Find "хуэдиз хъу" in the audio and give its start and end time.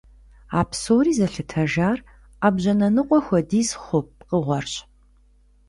3.25-3.99